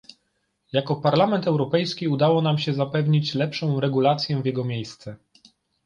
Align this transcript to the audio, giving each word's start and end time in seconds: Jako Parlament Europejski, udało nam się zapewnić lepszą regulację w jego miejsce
Jako 0.73 0.95
Parlament 0.95 1.47
Europejski, 1.47 2.07
udało 2.07 2.41
nam 2.41 2.57
się 2.57 2.73
zapewnić 2.73 3.33
lepszą 3.35 3.79
regulację 3.79 4.41
w 4.41 4.45
jego 4.45 4.63
miejsce 4.63 5.17